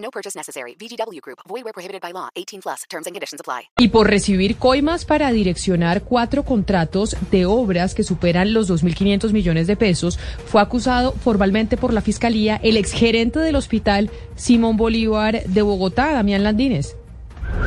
No 0.00 0.10
purchase 0.10 0.36
necessary. 0.36 0.74
VGW 0.74 1.20
Group. 1.20 1.38
Void 1.48 1.64
where 1.64 1.72
prohibited 1.72 2.00
by 2.00 2.12
law. 2.12 2.28
18 2.34 2.60
plus. 2.60 2.82
Terms 2.88 3.06
and 3.06 3.14
conditions 3.14 3.40
apply. 3.40 3.70
Y 3.78 3.88
por 3.88 4.08
recibir 4.08 4.56
coimas 4.56 5.04
para 5.04 5.30
direccionar 5.30 6.02
cuatro 6.02 6.44
contratos 6.44 7.16
de 7.30 7.46
obras 7.46 7.94
que 7.94 8.02
superan 8.02 8.52
los 8.52 8.70
2.500 8.70 9.32
millones 9.32 9.66
de 9.66 9.76
pesos, 9.76 10.18
fue 10.46 10.60
acusado 10.60 11.12
formalmente 11.12 11.76
por 11.76 11.92
la 11.92 12.00
Fiscalía 12.00 12.60
el 12.62 12.76
exgerente 12.76 13.38
del 13.38 13.56
hospital 13.56 14.10
Simón 14.36 14.76
Bolívar 14.76 15.44
de 15.44 15.62
Bogotá, 15.62 16.12
Damián 16.12 16.44
Landines. 16.44 16.96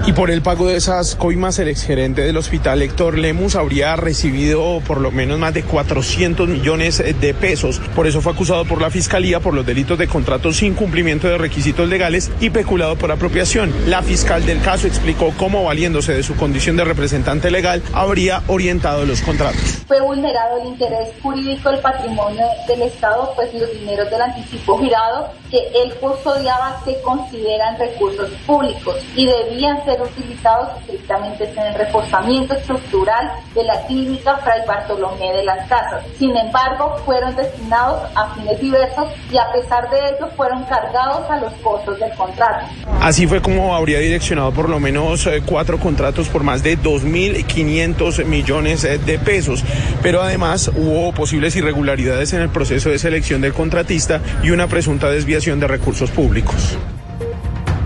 Y 0.05 0.11
por 0.11 0.29
el 0.29 0.41
pago 0.41 0.67
de 0.67 0.75
esas 0.75 1.15
coimas, 1.15 1.59
el 1.59 1.69
exgerente 1.69 2.23
del 2.23 2.35
hospital, 2.35 2.81
Héctor 2.81 3.17
Lemus, 3.17 3.55
habría 3.55 3.95
recibido 3.95 4.81
por 4.85 4.99
lo 4.99 5.11
menos 5.11 5.39
más 5.39 5.53
de 5.53 5.63
400 5.63 6.49
millones 6.49 6.97
de 6.97 7.33
pesos. 7.33 7.79
Por 7.95 8.07
eso 8.07 8.21
fue 8.21 8.33
acusado 8.33 8.65
por 8.65 8.81
la 8.81 8.89
Fiscalía 8.89 9.39
por 9.39 9.53
los 9.53 9.65
delitos 9.65 9.97
de 9.97 10.07
contrato 10.07 10.51
sin 10.51 10.73
cumplimiento 10.73 11.27
de 11.27 11.37
requisitos 11.37 11.87
legales 11.87 12.31
y 12.41 12.49
peculado 12.49 12.97
por 12.97 13.11
apropiación. 13.11 13.73
La 13.87 14.01
fiscal 14.01 14.45
del 14.45 14.61
caso 14.61 14.87
explicó 14.87 15.33
cómo, 15.37 15.63
valiéndose 15.63 16.13
de 16.13 16.23
su 16.23 16.35
condición 16.35 16.75
de 16.75 16.83
representante 16.83 17.49
legal, 17.49 17.81
habría 17.93 18.43
orientado 18.47 19.05
los 19.05 19.21
contratos. 19.21 19.61
fue 19.87 20.01
vulnerado 20.01 20.61
el 20.61 20.67
interés 20.69 21.09
jurídico 21.21 21.69
del 21.69 21.79
patrimonio 21.79 22.45
del 22.67 22.81
Estado, 22.83 23.31
pues 23.35 23.53
los 23.53 23.71
dineros 23.71 24.09
del 24.09 24.21
anticipo 24.21 24.77
girado 24.79 25.42
que 25.53 25.59
él 25.83 25.93
custodiaba 26.01 26.81
se 26.83 26.99
consideran 27.03 27.77
recursos 27.77 28.27
públicos 28.47 28.95
y 29.15 29.27
debían 29.27 29.85
ser 29.85 30.01
utilizados 30.01 30.69
estrictamente 30.79 31.43
en 31.43 31.59
el 31.59 31.75
reforzamiento 31.75 32.55
estructural 32.55 33.31
de 33.53 33.63
la 33.63 33.85
clínica 33.85 34.35
Fray 34.37 34.61
Bartolomé 34.67 35.31
de 35.31 35.43
las 35.43 35.69
Casas. 35.69 36.03
Sin 36.17 36.35
embargo, 36.35 36.97
fueron 37.05 37.35
destinados 37.35 38.01
a 38.15 38.33
fines 38.33 38.59
diversos 38.59 39.09
y 39.31 39.37
a 39.37 39.51
pesar 39.51 39.87
de 39.91 39.97
ello 40.09 40.27
fueron 40.35 40.63
cargados 40.63 41.29
a 41.29 41.37
los 41.37 41.53
costos 41.61 41.99
del 41.99 42.11
contrato. 42.15 42.65
Así 42.99 43.27
fue 43.27 43.39
como 43.39 43.75
habría 43.75 43.99
direccionado 43.99 44.51
por 44.53 44.69
lo 44.69 44.79
menos 44.79 45.27
eh, 45.27 45.43
cuatro 45.45 45.79
contratos 45.79 46.29
por 46.29 46.41
más 46.41 46.63
de 46.63 46.79
2.500 46.79 48.25
millones 48.25 48.85
eh, 48.85 48.97
de 48.97 49.19
pesos. 49.19 49.63
Pero 50.01 50.23
además 50.23 50.71
hubo 50.75 51.13
posibles 51.13 51.55
irregularidades 51.55 52.33
en 52.33 52.41
el 52.41 52.49
proceso 52.49 52.89
de 52.89 52.97
selección 52.97 53.41
del 53.41 53.53
contratista 53.53 54.19
y 54.41 54.49
una 54.49 54.65
presunta 54.65 55.11
desviación 55.11 55.42
de 55.43 55.67
recursos 55.67 56.09
públicos. 56.09 56.77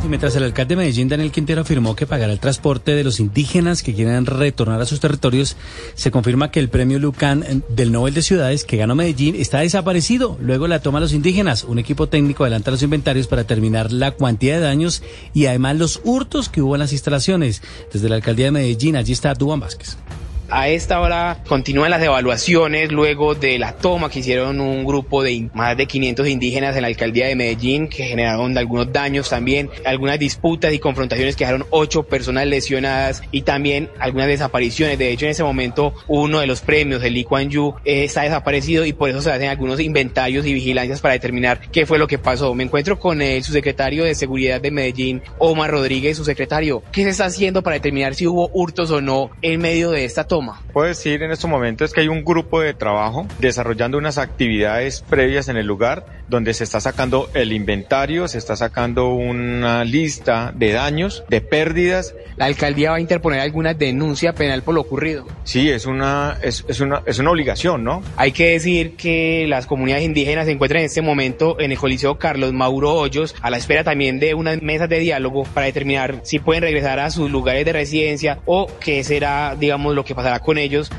Mientras 0.08 0.36
el 0.36 0.44
alcalde 0.44 0.76
de 0.76 0.82
Medellín, 0.82 1.10
Daniel 1.10 1.32
Quintero, 1.32 1.62
afirmó 1.62 1.96
que 1.96 2.06
pagará 2.06 2.32
el 2.32 2.40
transporte 2.40 2.94
de 2.94 3.04
los 3.04 3.20
indígenas 3.20 3.82
que 3.82 3.96
quieran 3.96 4.28
retornar 4.28 4.80
a 4.80 4.86
sus 4.86 5.00
territorios, 5.00 5.58
se 5.96 6.12
confirma 6.12 6.52
que 6.52 6.60
el 6.60 6.70
premio 6.70 7.00
Lucan 7.00 7.64
del 7.68 7.92
Nobel 7.92 8.14
de 8.14 8.22
Ciudades 8.22 8.64
que 8.64 8.78
ganó 8.78 8.94
Medellín 8.94 9.36
está 9.36 9.60
desaparecido. 9.60 10.38
Luego 10.40 10.68
la 10.68 10.82
toma 10.82 11.00
los 11.00 11.14
indígenas. 11.14 11.64
Un 11.64 11.80
equipo 11.80 12.08
técnico 12.08 12.44
adelanta 12.44 12.72
los 12.72 12.84
inventarios 12.84 13.26
para 13.28 13.42
determinar 13.42 13.92
la 13.92 14.12
cuantía 14.12 14.56
de 14.56 14.62
daños 14.62 15.02
y 15.34 15.48
además 15.48 15.78
los 15.78 16.00
hurtos 16.04 16.48
que 16.48 16.62
hubo 16.62 16.76
en 16.76 16.80
las 16.80 16.94
instalaciones. 16.94 17.64
Desde 17.92 18.08
la 18.08 18.16
alcaldía 18.16 18.46
de 18.46 18.52
Medellín, 18.52 18.96
allí 18.98 19.14
está 19.14 19.34
Dubán 19.34 19.60
Vázquez. 19.60 19.98
A 20.50 20.70
esta 20.70 21.02
hora 21.02 21.44
continúan 21.46 21.92
las 21.92 22.02
evaluaciones 22.02 22.90
luego 22.90 23.36
de 23.36 23.60
la 23.60 23.74
toma 23.74 24.10
que 24.10 24.20
hicieron 24.20 24.62
un 24.62 24.86
grupo 24.86 25.22
de 25.22 25.50
más 25.54 25.76
de 25.76 25.88
500 25.88 26.26
indígenas 26.26 26.74
en 26.78 26.84
la 26.84 26.88
alcaldía 26.88 27.28
de 27.28 27.36
Medellín 27.36 27.90
que 27.90 28.06
generaron 28.06 28.58
algunos 28.58 28.94
daños 28.94 29.30
también, 29.30 29.70
algunas 29.84 30.18
disputas 30.18 30.72
y 30.72 30.80
confrontaciones 30.80 31.36
que 31.36 31.44
dejaron 31.44 31.68
ocho 31.70 32.04
personas 32.04 32.48
lesionadas 32.48 33.24
y 33.32 33.42
también 33.42 33.90
algunas 34.00 34.28
desapariciones. 34.28 34.98
De 34.98 35.12
hecho, 35.12 35.26
en 35.26 35.32
ese 35.32 35.44
momento 35.44 35.94
uno 36.08 36.40
de 36.40 36.48
los 36.48 36.62
premios, 36.62 37.04
el 37.04 37.14
Lee 37.14 37.26
Kuan 37.26 37.50
eh, 37.84 38.06
está 38.06 38.22
desaparecido 38.22 38.86
y 38.86 38.94
por 38.94 39.10
eso 39.10 39.22
se 39.22 39.32
hacen 39.32 39.50
algunos 39.50 39.82
inventarios 39.82 40.46
y 40.46 40.54
vigilancias 40.54 41.02
para 41.02 41.14
determinar 41.14 41.60
qué 41.74 41.86
fue 41.86 42.00
lo 42.00 42.08
que 42.08 42.20
pasó. 42.20 42.56
Me 42.56 42.64
encuentro 42.64 42.98
con 42.98 43.22
el 43.22 43.44
subsecretario 43.44 44.06
de 44.06 44.16
Seguridad 44.16 44.62
de 44.62 44.72
Medellín, 44.72 45.22
Omar 45.40 45.72
Rodríguez, 45.72 46.16
su 46.16 46.24
secretario. 46.24 46.84
¿Qué 46.94 47.04
se 47.04 47.10
está 47.10 47.26
haciendo 47.26 47.62
para 47.64 47.74
determinar 47.74 48.16
si 48.16 48.28
hubo 48.28 48.50
hurtos 48.54 48.92
o 48.92 49.02
no 49.02 49.30
en 49.42 49.60
medio 49.60 49.92
de 49.92 50.06
esta 50.06 50.24
toma? 50.26 50.37
Puedo 50.74 50.88
decir 50.88 51.24
en 51.24 51.32
estos 51.32 51.50
momentos 51.50 51.94
que 51.94 52.02
hay 52.02 52.08
un 52.08 52.24
grupo 52.24 52.62
de 52.62 52.74
trabajo 52.74 53.28
desarrollando 53.40 53.98
unas 53.98 54.18
actividades 54.18 55.04
previas 55.10 55.48
en 55.48 55.58
el 55.58 55.66
lugar 55.66 56.06
donde 56.28 56.54
se 56.54 56.64
está 56.64 56.80
sacando 56.80 57.30
el 57.34 57.54
inventario, 57.54 58.28
se 58.28 58.38
está 58.38 58.56
sacando 58.56 59.14
una 59.14 59.84
lista 59.84 60.52
de 60.54 60.74
daños, 60.74 61.24
de 61.30 61.42
pérdidas. 61.42 62.16
¿La 62.36 62.46
alcaldía 62.46 62.92
va 62.92 62.98
a 62.98 63.00
interponer 63.00 63.40
alguna 63.40 63.74
denuncia 63.74 64.34
penal 64.34 64.62
por 64.62 64.76
lo 64.76 64.82
ocurrido? 64.82 65.26
Sí, 65.44 65.70
es 65.70 65.86
una, 65.86 66.38
es, 66.42 66.66
es 66.68 66.82
una, 66.82 67.02
es 67.06 67.20
una 67.20 67.32
obligación, 67.32 67.84
¿no? 67.84 68.04
Hay 68.18 68.32
que 68.32 68.52
decir 68.52 68.96
que 68.96 69.46
las 69.48 69.66
comunidades 69.66 70.06
indígenas 70.06 70.46
se 70.46 70.52
encuentran 70.52 70.82
en 70.82 70.88
este 70.88 71.02
momento 71.02 71.60
en 71.60 71.72
el 71.72 71.78
Coliseo 71.78 72.18
Carlos 72.18 72.54
Mauro 72.54 72.94
Hoyos, 72.94 73.34
a 73.42 73.50
la 73.50 73.58
espera 73.58 73.84
también 73.84 74.20
de 74.20 74.34
unas 74.34 74.62
mesas 74.62 74.90
de 74.90 75.00
diálogo 75.00 75.44
para 75.46 75.66
determinar 75.66 76.20
si 76.24 76.40
pueden 76.40 76.64
regresar 76.64 77.00
a 77.00 77.10
sus 77.10 77.32
lugares 77.32 77.66
de 77.66 77.74
residencia 77.74 78.40
o 78.46 78.68
qué 78.80 79.04
será, 79.04 79.56
digamos, 79.58 79.96
lo 79.96 80.04
que 80.04 80.14
con 80.40 80.58
ellos 80.58 80.90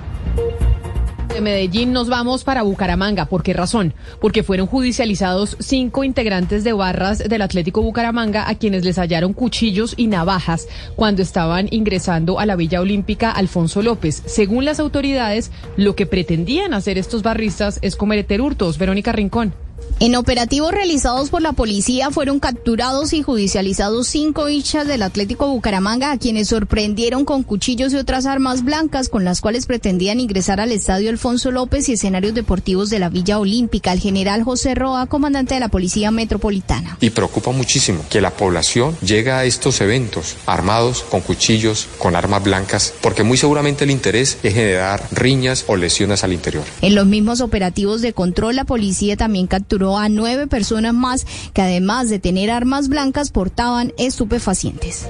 de 1.34 1.42
Medellín 1.42 1.92
nos 1.92 2.08
vamos 2.08 2.42
para 2.42 2.62
Bucaramanga. 2.62 3.26
¿Por 3.26 3.42
qué 3.42 3.52
razón? 3.52 3.94
Porque 4.20 4.42
fueron 4.42 4.66
judicializados 4.66 5.56
cinco 5.60 6.02
integrantes 6.02 6.64
de 6.64 6.72
barras 6.72 7.18
del 7.18 7.42
Atlético 7.42 7.82
Bucaramanga 7.82 8.48
a 8.48 8.54
quienes 8.56 8.84
les 8.84 8.98
hallaron 8.98 9.34
cuchillos 9.34 9.94
y 9.96 10.06
navajas 10.06 10.66
cuando 10.96 11.22
estaban 11.22 11.68
ingresando 11.70 12.40
a 12.40 12.46
la 12.46 12.56
Villa 12.56 12.80
Olímpica 12.80 13.30
Alfonso 13.30 13.82
López. 13.82 14.22
Según 14.26 14.64
las 14.64 14.80
autoridades, 14.80 15.52
lo 15.76 15.94
que 15.94 16.06
pretendían 16.06 16.74
hacer 16.74 16.98
estos 16.98 17.22
barristas 17.22 17.78
es 17.82 17.94
cometer 17.94 18.40
hurtos. 18.40 18.78
Verónica 18.78 19.12
Rincón. 19.12 19.54
En 20.00 20.14
operativos 20.14 20.70
realizados 20.70 21.28
por 21.28 21.42
la 21.42 21.54
policía 21.54 22.12
fueron 22.12 22.38
capturados 22.38 23.12
y 23.12 23.22
judicializados 23.22 24.06
cinco 24.06 24.48
hinchas 24.48 24.86
del 24.86 25.02
Atlético 25.02 25.48
Bucaramanga 25.48 26.12
a 26.12 26.18
quienes 26.18 26.48
sorprendieron 26.48 27.24
con 27.24 27.42
cuchillos 27.42 27.92
y 27.92 27.96
otras 27.96 28.24
armas 28.24 28.64
blancas 28.64 29.08
con 29.08 29.24
las 29.24 29.40
cuales 29.40 29.66
pretendían 29.66 30.20
ingresar 30.20 30.60
al 30.60 30.70
estadio 30.70 31.10
Alfonso 31.10 31.50
López 31.50 31.88
y 31.88 31.94
escenarios 31.94 32.34
deportivos 32.34 32.90
de 32.90 33.00
la 33.00 33.08
Villa 33.08 33.40
Olímpica. 33.40 33.92
El 33.92 33.98
general 33.98 34.44
José 34.44 34.76
Roa, 34.76 35.06
comandante 35.06 35.54
de 35.54 35.60
la 35.60 35.68
Policía 35.68 36.12
Metropolitana. 36.12 36.96
Y 37.00 37.10
preocupa 37.10 37.50
muchísimo 37.50 38.04
que 38.08 38.20
la 38.20 38.30
población 38.30 38.96
llegue 39.00 39.32
a 39.32 39.44
estos 39.44 39.80
eventos 39.80 40.36
armados 40.46 41.02
con 41.02 41.22
cuchillos, 41.22 41.88
con 41.98 42.14
armas 42.14 42.44
blancas, 42.44 42.94
porque 43.00 43.24
muy 43.24 43.36
seguramente 43.36 43.82
el 43.82 43.90
interés 43.90 44.38
es 44.44 44.54
generar 44.54 45.02
riñas 45.10 45.64
o 45.66 45.76
lesiones 45.76 46.22
al 46.22 46.32
interior. 46.32 46.62
En 46.82 46.94
los 46.94 47.06
mismos 47.06 47.40
operativos 47.40 48.00
de 48.00 48.12
control, 48.12 48.54
la 48.54 48.64
policía 48.64 49.16
también 49.16 49.48
capturó 49.48 49.67
a 49.96 50.08
nueve 50.08 50.46
personas 50.46 50.94
más 50.94 51.26
que 51.52 51.62
además 51.62 52.08
de 52.08 52.18
tener 52.18 52.50
armas 52.50 52.88
blancas 52.88 53.30
portaban 53.30 53.92
estupefacientes. 53.98 55.06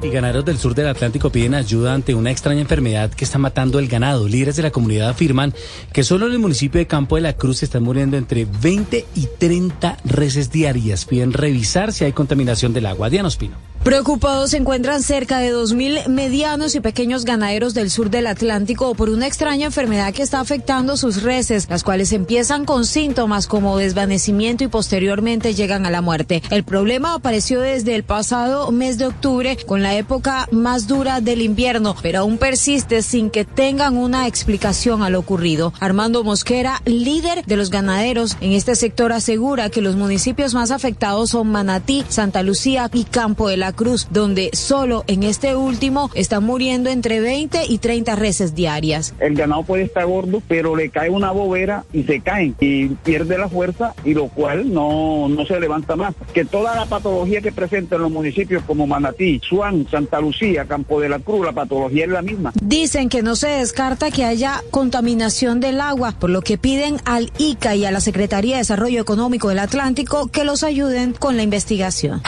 Y 0.00 0.10
ganaderos 0.10 0.44
del 0.44 0.58
sur 0.58 0.76
del 0.76 0.86
Atlántico 0.86 1.30
piden 1.30 1.54
ayuda 1.54 1.92
ante 1.92 2.14
una 2.14 2.30
extraña 2.30 2.60
enfermedad 2.60 3.10
que 3.10 3.24
está 3.24 3.38
matando 3.38 3.80
el 3.80 3.88
ganado. 3.88 4.28
Líderes 4.28 4.54
de 4.54 4.62
la 4.62 4.70
comunidad 4.70 5.08
afirman 5.08 5.52
que 5.92 6.04
solo 6.04 6.26
en 6.26 6.32
el 6.32 6.38
municipio 6.38 6.78
de 6.78 6.86
Campo 6.86 7.16
de 7.16 7.22
la 7.22 7.32
Cruz 7.32 7.64
están 7.64 7.82
muriendo 7.82 8.16
entre 8.16 8.44
20 8.44 9.06
y 9.16 9.28
30 9.38 9.96
reses 10.04 10.52
diarias. 10.52 11.04
Piden 11.04 11.32
revisar 11.32 11.92
si 11.92 12.04
hay 12.04 12.12
contaminación 12.12 12.72
del 12.72 12.86
agua. 12.86 13.10
Diana 13.10 13.26
Ospino. 13.26 13.67
Preocupados 13.88 14.50
se 14.50 14.58
encuentran 14.58 15.02
cerca 15.02 15.38
de 15.38 15.50
2.000 15.50 16.08
medianos 16.08 16.74
y 16.74 16.80
pequeños 16.80 17.24
ganaderos 17.24 17.72
del 17.72 17.90
sur 17.90 18.10
del 18.10 18.26
Atlántico 18.26 18.94
por 18.94 19.08
una 19.08 19.26
extraña 19.26 19.64
enfermedad 19.64 20.12
que 20.12 20.22
está 20.22 20.40
afectando 20.40 20.98
sus 20.98 21.22
reses, 21.22 21.66
las 21.70 21.84
cuales 21.84 22.12
empiezan 22.12 22.66
con 22.66 22.84
síntomas 22.84 23.46
como 23.46 23.78
desvanecimiento 23.78 24.62
y 24.62 24.68
posteriormente 24.68 25.54
llegan 25.54 25.86
a 25.86 25.90
la 25.90 26.02
muerte. 26.02 26.42
El 26.50 26.64
problema 26.64 27.14
apareció 27.14 27.62
desde 27.62 27.94
el 27.94 28.02
pasado 28.02 28.70
mes 28.72 28.98
de 28.98 29.06
octubre 29.06 29.56
con 29.64 29.82
la 29.82 29.94
época 29.94 30.48
más 30.52 30.86
dura 30.86 31.22
del 31.22 31.40
invierno, 31.40 31.96
pero 32.02 32.18
aún 32.18 32.36
persiste 32.36 33.00
sin 33.00 33.30
que 33.30 33.46
tengan 33.46 33.96
una 33.96 34.26
explicación 34.26 35.02
a 35.02 35.08
lo 35.08 35.18
ocurrido. 35.18 35.72
Armando 35.80 36.24
Mosquera, 36.24 36.82
líder 36.84 37.42
de 37.46 37.56
los 37.56 37.70
ganaderos 37.70 38.36
en 38.42 38.52
este 38.52 38.76
sector, 38.76 39.12
asegura 39.12 39.70
que 39.70 39.80
los 39.80 39.96
municipios 39.96 40.52
más 40.52 40.72
afectados 40.72 41.30
son 41.30 41.50
Manatí, 41.50 42.04
Santa 42.10 42.42
Lucía 42.42 42.90
y 42.92 43.04
Campo 43.04 43.48
de 43.48 43.56
la 43.56 43.77
Cruz, 43.78 44.08
donde 44.10 44.50
solo 44.52 45.04
en 45.06 45.22
este 45.22 45.54
último 45.54 46.10
están 46.14 46.42
muriendo 46.42 46.90
entre 46.90 47.20
20 47.20 47.66
y 47.68 47.78
30 47.78 48.16
reses 48.16 48.56
diarias. 48.56 49.14
El 49.20 49.36
ganado 49.36 49.62
puede 49.62 49.84
estar 49.84 50.04
gordo, 50.04 50.42
pero 50.48 50.74
le 50.74 50.90
cae 50.90 51.08
una 51.08 51.30
bobera 51.30 51.84
y 51.92 52.02
se 52.02 52.20
caen 52.20 52.56
y 52.60 52.88
pierde 52.88 53.38
la 53.38 53.48
fuerza 53.48 53.94
y 54.04 54.14
lo 54.14 54.26
cual 54.28 54.72
no, 54.74 55.28
no 55.28 55.46
se 55.46 55.60
levanta 55.60 55.94
más. 55.94 56.14
Que 56.34 56.44
toda 56.44 56.74
la 56.74 56.86
patología 56.86 57.40
que 57.40 57.52
presentan 57.52 58.02
los 58.02 58.10
municipios 58.10 58.64
como 58.64 58.86
Manatí, 58.88 59.40
Suán, 59.48 59.86
Santa 59.88 60.20
Lucía, 60.20 60.64
Campo 60.64 61.00
de 61.00 61.08
la 61.08 61.20
Cruz, 61.20 61.46
la 61.46 61.52
patología 61.52 62.04
es 62.04 62.10
la 62.10 62.22
misma. 62.22 62.52
Dicen 62.60 63.08
que 63.08 63.22
no 63.22 63.36
se 63.36 63.48
descarta 63.48 64.10
que 64.10 64.24
haya 64.24 64.64
contaminación 64.72 65.60
del 65.60 65.80
agua, 65.80 66.16
por 66.18 66.30
lo 66.30 66.42
que 66.42 66.58
piden 66.58 66.96
al 67.04 67.30
ICA 67.38 67.76
y 67.76 67.84
a 67.84 67.92
la 67.92 68.00
Secretaría 68.00 68.56
de 68.56 68.62
Desarrollo 68.62 69.00
Económico 69.00 69.50
del 69.50 69.60
Atlántico 69.60 70.26
que 70.26 70.44
los 70.44 70.64
ayuden 70.64 71.12
con 71.12 71.36
la 71.36 71.44
investigación. 71.44 72.22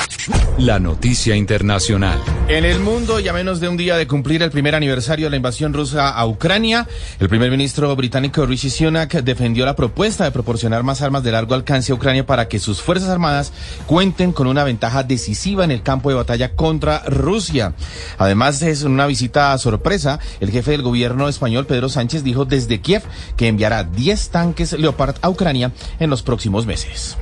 La 0.59 0.79
noticia 0.79 1.30
internacional. 1.37 2.19
En 2.49 2.65
el 2.65 2.81
mundo, 2.81 3.21
ya 3.21 3.33
menos 3.33 3.61
de 3.61 3.69
un 3.69 3.77
día 3.77 3.97
de 3.97 4.07
cumplir 4.07 4.43
el 4.43 4.51
primer 4.51 4.75
aniversario 4.75 5.27
de 5.27 5.31
la 5.31 5.37
invasión 5.37 5.73
rusa 5.73 6.11
a 6.11 6.27
Ucrania, 6.27 6.87
el 7.19 7.29
primer 7.29 7.51
ministro 7.51 7.95
británico 7.97 8.47
Rishi 8.47 8.71
Sunak 8.71 9.23
defendió 9.23 9.65
la 9.65 9.77
propuesta 9.77 10.25
de 10.25 10.31
proporcionar 10.31 10.83
más 10.83 11.03
armas 11.03 11.23
de 11.23 11.33
largo 11.33 11.55
alcance 11.55 11.93
a 11.93 11.95
Ucrania 11.95 12.27
para 12.27 12.49
que 12.49 12.59
sus 12.59 12.81
fuerzas 12.81 13.09
armadas 13.09 13.53
cuenten 13.87 14.33
con 14.33 14.47
una 14.47 14.65
ventaja 14.65 15.03
decisiva 15.03 15.65
en 15.65 15.71
el 15.71 15.83
campo 15.83 16.09
de 16.09 16.17
batalla 16.17 16.55
contra 16.55 17.03
Rusia. 17.07 17.75
Además, 18.19 18.63
es 18.63 18.83
una 18.83 19.07
visita 19.07 19.57
sorpresa. 19.59 20.19
El 20.41 20.51
jefe 20.51 20.73
del 20.73 20.83
gobierno 20.83 21.29
español, 21.29 21.67
Pedro 21.67 21.89
Sánchez, 21.89 22.25
dijo 22.25 22.45
desde 22.45 22.81
Kiev 22.81 23.03
que 23.37 23.49
enviará 23.49 23.85
10 23.85 24.31
tanques 24.31 24.73
Leopard 24.73 25.17
a 25.23 25.29
Ucrania 25.29 25.73
en 25.99 26.11
los 26.11 26.23
próximos 26.23 26.67
meses. 26.67 27.17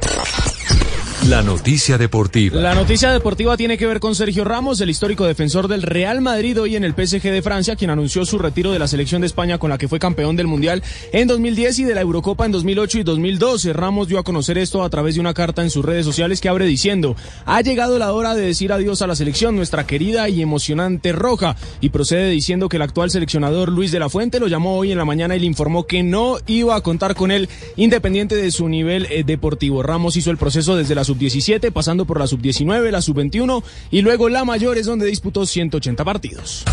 La 1.29 1.43
noticia 1.43 1.99
deportiva. 1.99 2.59
La 2.59 2.75
noticia 2.75 3.13
deportiva 3.13 3.55
tiene 3.59 3.77
que 3.77 3.87
ver 3.87 4.01
con 4.01 4.15
Sergio 4.15 4.45
Ramos, 4.45 4.81
el 4.81 4.89
histórico 4.89 5.27
defensor 5.27 5.69
del 5.69 5.83
Real 5.83 6.23
Madrid 6.23 6.59
hoy 6.59 6.75
en 6.75 6.85
el 6.85 6.95
PSG 6.95 7.21
de 7.25 7.43
Francia, 7.43 7.77
quien 7.77 7.91
anunció 7.91 8.25
su 8.25 8.39
retiro 8.39 8.73
de 8.73 8.79
la 8.79 8.89
selección 8.89 9.21
de 9.21 9.27
España 9.27 9.59
con 9.59 9.69
la 9.69 9.77
que 9.77 9.89
fue 9.89 9.99
campeón 9.99 10.37
del 10.37 10.47
Mundial 10.47 10.83
en 11.13 11.29
2010 11.29 11.81
y 11.81 11.85
de 11.85 11.95
la 11.95 12.01
Eurocopa 12.01 12.47
en 12.47 12.53
2008 12.53 13.01
y 13.01 13.03
2012. 13.03 13.75
Ramos 13.75 14.09
dio 14.09 14.19
a 14.19 14.25
conocer 14.25 14.57
esto 14.57 14.83
a 14.83 14.89
través 14.89 15.17
de 15.17 15.21
una 15.21 15.35
carta 15.35 15.63
en 15.63 15.69
sus 15.69 15.85
redes 15.85 16.07
sociales 16.07 16.41
que 16.41 16.49
abre 16.49 16.65
diciendo, 16.65 17.15
ha 17.45 17.61
llegado 17.61 17.99
la 17.99 18.15
hora 18.15 18.35
de 18.35 18.47
decir 18.47 18.73
adiós 18.73 19.03
a 19.03 19.07
la 19.07 19.15
selección, 19.15 19.55
nuestra 19.55 19.87
querida 19.87 20.31
y 20.31 20.41
emocionante 20.41 21.13
roja, 21.13 21.57
y 21.83 21.91
procede 21.91 22.31
diciendo 22.31 22.71
que 22.71 22.77
el 22.77 22.83
actual 22.83 23.11
seleccionador 23.11 23.69
Luis 23.69 23.93
de 23.93 23.99
la 23.99 24.09
Fuente 24.09 24.41
lo 24.41 24.49
llamó 24.49 24.79
hoy 24.79 24.93
en 24.93 24.99
la 24.99 25.05
mañana 25.05 25.37
y 25.37 25.41
le 25.41 25.47
informó 25.47 25.87
que 25.87 26.03
no 26.03 26.39
iba 26.47 26.75
a 26.75 26.81
contar 26.81 27.15
con 27.15 27.31
él 27.31 27.51
independiente 27.77 28.35
de 28.35 28.51
su 28.51 28.67
nivel 28.67 29.07
eh, 29.11 29.25
deportivo. 29.25 29.83
Ramos 29.83 30.17
hizo 30.17 30.31
el 30.31 30.39
proceso 30.39 30.75
desde 30.75 30.95
la 30.95 31.05
sub-17, 31.19 31.73
pasando 31.73 32.05
por 32.05 32.19
la 32.19 32.27
sub-19, 32.27 32.91
la 32.91 33.03
sub-21 33.03 33.63
y 33.91 34.03
luego 34.03 34.29
la 34.29 34.45
mayor 34.45 34.79
es 34.79 34.87
donde 34.87 35.07
disputó 35.07 35.47
180 35.47 36.05
partidos. 36.05 36.65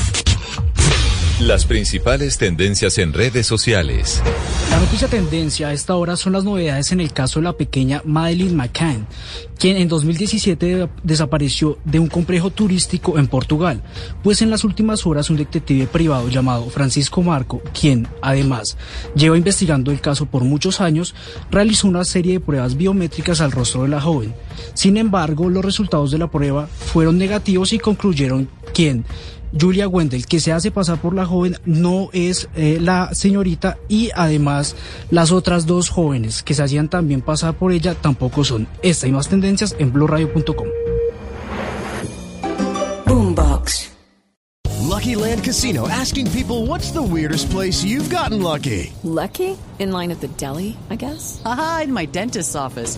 Las 1.40 1.66
principales 1.66 2.38
tendencias 2.38 2.98
en 2.98 3.12
redes 3.12 3.46
sociales. 3.46 4.22
La 4.72 4.80
noticia 4.80 5.10
tendencia 5.10 5.68
a 5.68 5.74
esta 5.74 5.96
hora 5.96 6.16
son 6.16 6.34
las 6.34 6.46
novedades 6.46 6.94
en 6.94 7.02
el 7.02 7.12
caso 7.12 7.40
de 7.40 7.44
la 7.44 7.54
pequeña 7.54 8.02
Madeleine 8.06 8.56
McCann, 8.56 9.06
quien 9.58 9.78
en 9.78 9.88
2017 9.88 10.90
desapareció 11.04 11.78
de 11.86 12.00
un 12.00 12.08
complejo 12.08 12.50
turístico 12.50 13.18
en 13.18 13.28
Portugal, 13.28 13.82
pues 14.24 14.42
en 14.42 14.50
las 14.50 14.64
últimas 14.64 15.06
horas 15.06 15.30
un 15.30 15.38
detective 15.38 15.88
privado 15.88 16.30
llamado 16.30 16.70
Francisco 16.70 17.22
Marco, 17.22 17.62
quien 17.80 18.08
además 18.22 18.78
lleva 19.16 19.38
investigando 19.38 19.92
el 19.92 20.02
caso 20.02 20.26
por 20.26 20.44
muchos 20.44 20.82
años, 20.82 21.16
realizó 21.52 21.88
una 21.88 22.04
serie 22.04 22.34
de 22.34 22.40
pruebas 22.40 22.76
biométricas 22.76 23.42
al 23.42 23.52
rostro 23.52 23.84
de 23.84 23.90
la 23.90 24.02
joven. 24.02 24.34
Sin 24.74 24.98
embargo, 24.98 25.50
los 25.50 25.64
resultados 25.64 26.12
de 26.12 26.18
la 26.18 26.30
prueba 26.30 26.68
fueron 26.68 27.18
negativos 27.18 27.74
y 27.74 27.80
concluyeron 27.80 28.50
quien 28.74 29.06
Julia 29.60 29.88
Wendell, 29.88 30.26
que 30.26 30.40
se 30.40 30.52
hace 30.52 30.72
pasar 30.72 31.02
por 31.02 31.16
la 31.16 31.26
joven, 31.26 31.58
no 31.66 32.10
es 32.12 32.50
eh, 32.56 32.78
la 32.82 33.14
señorita 33.14 33.78
y 33.88 34.10
además 34.14 34.76
las 35.12 35.32
otras 35.32 35.66
dos 35.66 35.90
jóvenes 35.90 36.44
que 36.44 36.54
se 36.54 36.64
hacían 36.64 36.90
también 36.90 37.22
pasar 37.22 37.54
por 37.56 37.72
ella 37.72 37.96
tampoco 37.96 38.44
son. 38.44 38.68
Esta 38.82 39.08
y 39.08 39.12
más 39.12 39.30
tendencias 39.46 39.76
en 39.80 39.92
blurradio.com. 39.92 40.68
Boombox. 43.06 43.92
Lucky 44.82 45.16
Land 45.16 45.44
Casino 45.44 45.88
asking 45.88 46.32
people 46.32 46.66
what's 46.66 46.92
the 46.92 47.02
weirdest 47.02 47.52
place 47.52 47.84
you've 47.84 48.10
gotten 48.10 48.42
lucky? 48.42 48.92
Lucky? 49.04 49.58
In 49.78 49.92
line 49.92 50.12
at 50.12 50.20
the 50.22 50.30
deli, 50.38 50.78
I 50.90 50.96
guess? 50.96 51.42
Aha, 51.44 51.82
in 51.84 51.94
my 51.94 52.06
dentist's 52.06 52.56
office. 52.56 52.98